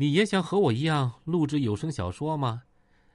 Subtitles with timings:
[0.00, 2.62] 你也想和我一样录制有声小说吗？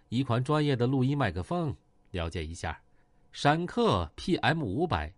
[0.09, 1.73] 一款专业的录音麦克风，
[2.11, 2.77] 了解一下。
[3.31, 5.13] 闪客 PM 五百，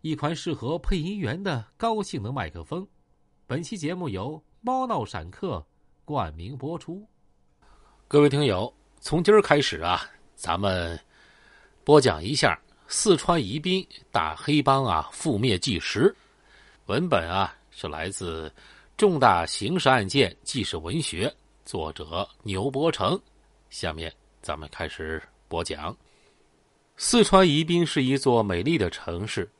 [0.00, 2.84] 一款适合配音员的高性能麦克风。
[3.46, 5.64] 本期节目由猫闹闪客
[6.04, 7.06] 冠名播出。
[8.08, 10.02] 各位听友，从今儿开始啊，
[10.34, 10.98] 咱们
[11.84, 16.12] 播讲一下四川宜宾大黑帮啊覆灭纪实。
[16.86, 18.52] 文本啊是来自
[18.96, 21.32] 重大刑事案件纪实文学，
[21.64, 23.20] 作者牛伯成。
[23.68, 25.94] 下面咱们开始播讲。
[26.96, 29.50] 四川宜宾是一座美丽的城市，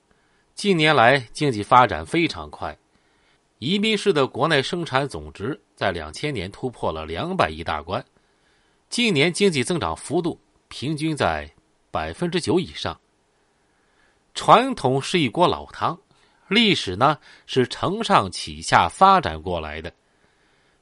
[0.55, 2.79] 近年来经济发展非常快。
[3.59, 8.05] 宜宾市的国内生产总值在两千年突破了两百亿大关，
[8.89, 10.39] 近年经济增长幅度
[10.69, 11.51] 平均在
[11.91, 12.97] 百分之九以上。
[14.33, 15.99] 传统是一锅老汤，
[16.49, 19.93] 历史呢是承上启下发展过来的。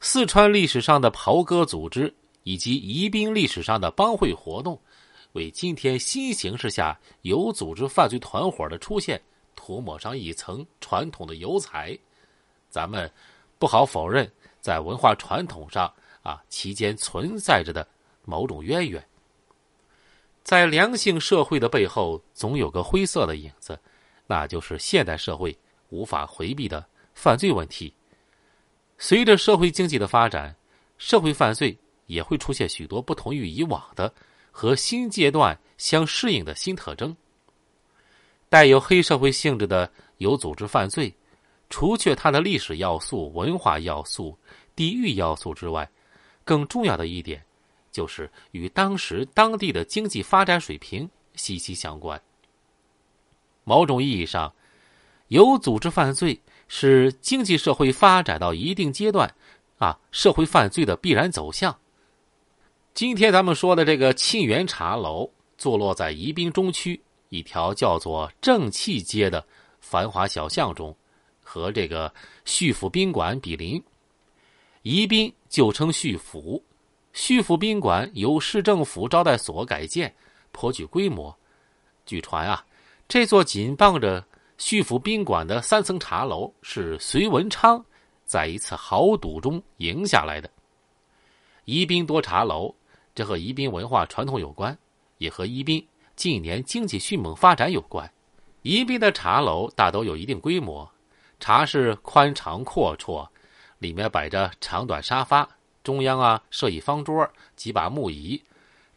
[0.01, 2.13] 四川历史上的袍哥组织
[2.43, 4.81] 以及宜宾历史上的帮会活动。
[5.33, 9.19] 为今天新形势下有组织犯罪团伙的出现
[9.57, 11.97] 涂抹上一层传统的油彩，
[12.69, 13.11] 咱们
[13.59, 15.91] 不好否认，在文化传统上
[16.23, 17.87] 啊，其间存在着的
[18.25, 19.03] 某种渊源。
[20.43, 23.79] 在良性社会的背后，总有个灰色的影子，
[24.27, 25.57] 那就是现代社会
[25.91, 26.85] 无法回避的
[27.15, 27.93] 犯罪问题。
[28.99, 30.55] 随着社会经济的发展，
[30.99, 34.13] 社会犯罪也会出现许多不同于以往的。
[34.55, 37.17] 和新阶段相适应的新特征，
[38.51, 41.11] 带有黑社会性质的有组织犯罪，
[41.71, 44.39] 除却它的历史要素、文化要素、
[44.77, 45.91] 地域要素之外，
[46.45, 47.43] 更重要的一点，
[47.91, 52.21] 就是与当时当地的经济发展水平息息相关。
[53.65, 54.53] 某种意义上，
[55.29, 59.33] 有组织犯罪是经济社会发展到一定阶段，
[59.79, 61.77] 啊，社会犯罪的必然走向。
[62.95, 69.45] 今天咱们说的这个沁园茶楼，坐落在宜宾中区一条叫做正气街的
[69.81, 70.95] 繁华小巷中，
[71.43, 72.13] 和这个
[72.45, 73.83] 旭府宾馆比邻。
[74.83, 76.63] 宜宾旧称旭府，
[77.13, 80.13] 旭府宾馆由市政府招待所改建，
[80.51, 81.35] 颇具规模。
[82.05, 82.65] 据传啊，
[83.13, 84.25] 这座紧傍着
[84.57, 87.85] 旭府宾馆的三层茶楼是隋文昌
[88.25, 90.51] 在一次豪赌中赢下来的。
[91.67, 92.75] 宜宾多茶楼。
[93.15, 94.75] 这和宜宾文化传统有关，
[95.19, 95.87] 也和宜宾
[96.17, 98.11] 近年经济迅猛发展有关。
[98.63, 100.91] 宜宾的茶楼大都有一定规模，
[101.39, 103.29] 茶室宽敞阔绰，
[103.79, 105.47] 里面摆着长短沙发，
[105.85, 108.43] 中央啊设一方桌，几把木椅。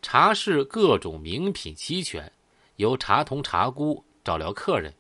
[0.02, 2.32] 茶室各种名品齐全，
[2.78, 4.94] 由茶童茶姑照料客人。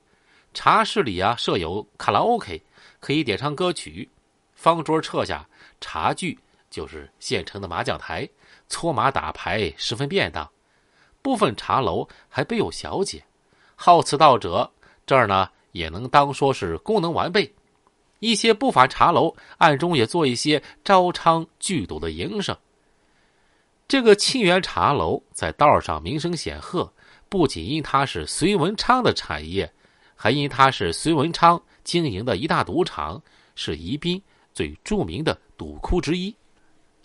[0.54, 2.62] 茶室里啊设有卡拉 OK，
[3.02, 4.10] 可以点唱歌曲。
[4.54, 5.46] 方桌撤下，
[5.82, 8.30] 茶具就是现成的麻将台。
[8.70, 10.50] 搓麻打牌十分便当，
[11.22, 13.24] 部分茶楼还备有小姐，
[13.76, 14.72] 好此道者
[15.06, 17.54] 这儿呢也能当说是功能完备。
[18.20, 22.58] 一些不法茶楼暗中也做一些招娼聚赌的营生。
[23.88, 26.92] 这个沁园茶楼在道上名声显赫，
[27.30, 29.72] 不仅因它是隋文昌的产业，
[30.16, 33.22] 还因它是隋文昌经营的一大赌场，
[33.56, 34.22] 是宜宾
[34.54, 36.34] 最著名的赌窟之一。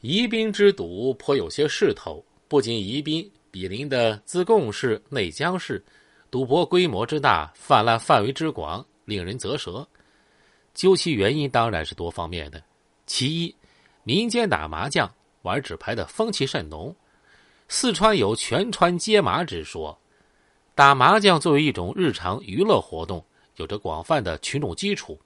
[0.00, 5.84] 宜宾之赌颇有些势头，不仅宜宾，比邻的自贡市、内江市，
[6.30, 9.86] 赌博规模之大，泛滥范围之广，令人啧舌。
[10.72, 12.62] 究其原因，当然是多方面的。
[13.04, 13.54] 其一，
[14.04, 16.94] 民间打麻将、玩纸牌的风气甚浓，
[17.68, 19.98] 四川有“全川皆麻”之说，
[20.80, 23.22] 打麻将作为一种日常娱乐活动，
[23.56, 25.20] 有着广泛的群众基础。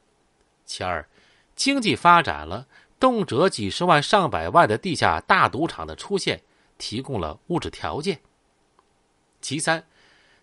[0.66, 1.09] 其二，
[1.54, 2.66] 经济发展了。
[2.98, 6.43] 动辄几十万、上百万的地下大赌场的出现，
[6.76, 8.19] 提供了物质条件。
[9.41, 9.87] 其三，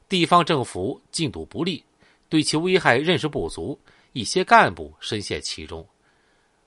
[0.07, 1.83] 地方政府禁赌不力，
[2.29, 3.77] 对其危害认识不足，
[4.13, 5.85] 一些干部深陷其中。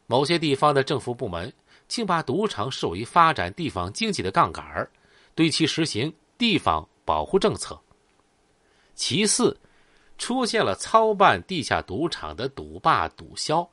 [0.06, 1.50] 某些地方的政府部门
[1.88, 4.90] 竟把赌场视为发展地方经济的杠杆儿，
[5.34, 7.80] 对其实行地方保护政策。
[8.94, 9.58] 其四，
[10.18, 13.68] 出现了操办地下赌场的赌霸、赌枭，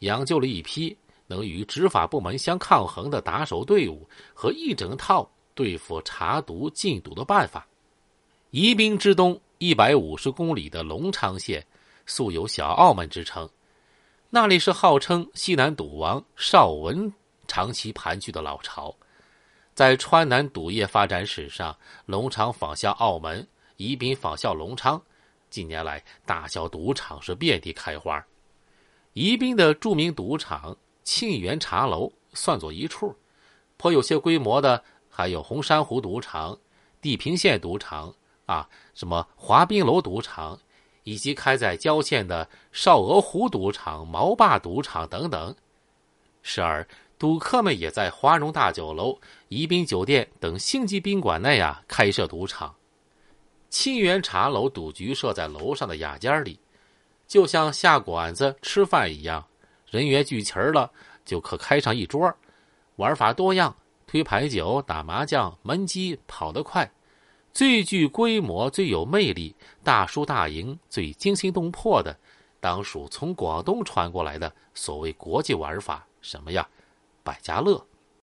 [0.00, 0.96] 养就了一批。
[1.28, 7.66] 能与执法部门相抗衡的打手队伍和一整套对付查毒禁赌的办法。
[8.50, 11.64] 宜宾之东一百五十公里的隆昌县，
[12.04, 13.48] 素有“小澳门”之称，
[14.28, 17.10] 那里是号称西南赌王邵文
[17.46, 18.94] 长期盘踞的老巢。
[19.72, 21.74] 在川南赌业发展史上，
[22.04, 25.00] 隆昌仿效澳门，宜宾仿效隆昌。
[25.50, 28.24] 近年来，大小赌场是遍地开花。
[29.12, 30.76] 宜宾的著名赌场。
[31.04, 33.12] 沁园茶楼算作一处。
[33.76, 34.80] 颇有些规模的
[35.10, 36.56] 还有红珊瑚赌场、
[37.00, 38.14] 地平线赌场
[38.46, 40.56] 啊，什么滑冰楼赌场，
[41.02, 45.52] 以及开在郊县的少鹅湖赌场、毛坝赌场等等。
[46.42, 46.86] 时而，
[47.18, 52.72] 赌客们也在华荣大酒楼、宜宾酒店等星级宾馆内啊开设赌场。
[53.72, 56.60] 沁园茶楼赌局设在楼上的雅间里，
[57.26, 59.46] 就像下馆子吃饭一样，
[59.90, 60.92] 人员聚齐了
[61.24, 62.36] 就可开上一桌。
[62.96, 63.74] 玩法多样，
[64.06, 66.92] 推牌九、打麻将、门机，跑得快。
[67.54, 72.14] 最具规模、最有魅力、大输大赢、最惊心动魄的，
[72.60, 76.68] 当属从广东传过来的所谓国际玩法，什么呀？
[77.22, 77.82] 百家乐。